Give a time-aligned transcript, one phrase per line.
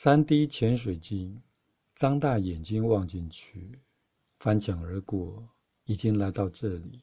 [0.00, 1.42] 三 D 潜水镜，
[1.92, 3.72] 张大眼睛望进去，
[4.38, 5.48] 翻墙而过，
[5.86, 7.02] 已经来到这里。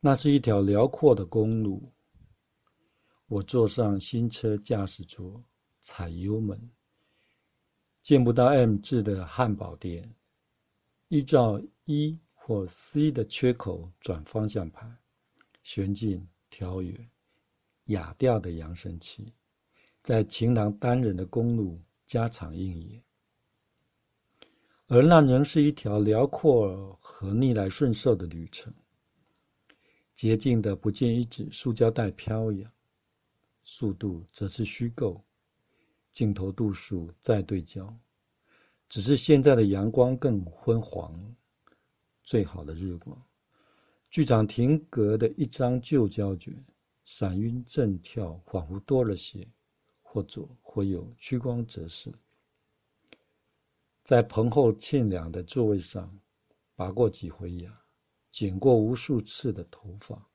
[0.00, 1.92] 那是一条辽阔的公路。
[3.28, 5.40] 我坐上新车驾驶座，
[5.80, 6.60] 踩油门。
[8.02, 10.12] 见不到 M 字的汉堡店，
[11.06, 14.98] 依照一或 C 的缺口转方向盘，
[15.62, 17.08] 旋进调远，
[17.84, 19.32] 哑调的扬声器。
[20.06, 23.02] 在晴朗单人的公路加场应演，
[24.86, 28.72] 而那仍是一条辽阔和逆来顺受的旅程。
[30.14, 32.70] 洁净的不见一指塑胶袋飘扬，
[33.64, 35.20] 速度则是虚构，
[36.12, 37.92] 镜头度数再对焦，
[38.88, 41.34] 只是现在的阳光更昏黄，
[42.22, 43.20] 最好的日光。
[44.08, 46.54] 剧场停格的一张旧胶卷，
[47.04, 49.44] 闪晕震跳，仿佛多了些。
[50.16, 52.10] 或左或右，屈光折射，
[54.02, 56.18] 在棚后沁凉的座位上，
[56.74, 57.84] 拔过几回牙，
[58.30, 60.26] 剪过无数次的头发。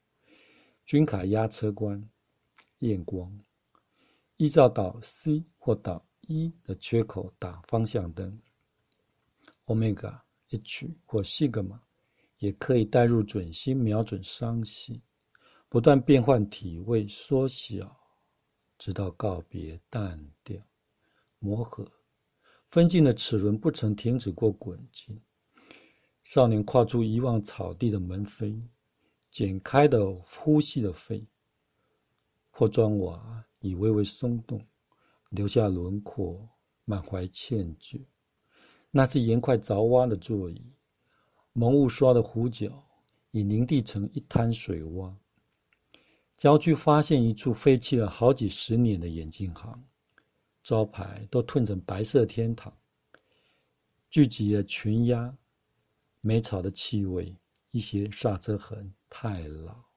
[0.86, 2.08] 军卡压车关，
[2.82, 3.36] 验光，
[4.38, 8.40] 依照导 C 或导 E 的缺口打方向灯。
[9.66, 11.82] Omega、H 或西格玛
[12.38, 15.02] 也可以带入准心瞄准伤系，
[15.68, 18.00] 不断变换体位，缩小。
[18.82, 20.60] 直到告别淡掉，
[21.38, 21.88] 磨合，
[22.72, 25.22] 分镜的齿轮不曾停止过滚进。
[26.24, 28.60] 少年跨出遗忘草地的门扉，
[29.30, 31.24] 剪开的呼吸的肺，
[32.50, 34.60] 或砖瓦已微微松动，
[35.30, 36.50] 留下轮廓，
[36.84, 38.04] 满怀歉疚。
[38.90, 40.74] 那是盐块凿挖的座椅，
[41.54, 42.84] 蒙雾刷的弧角
[43.30, 45.16] 已凝地成一滩水洼。
[46.42, 49.80] 郊区发现一处废弃了好几十年的眼镜行，
[50.64, 52.76] 招牌都褪成白色天堂。
[54.10, 55.38] 聚集了群鸦，
[56.20, 57.38] 霉草的气味，
[57.70, 59.91] 一些刹车痕，太老。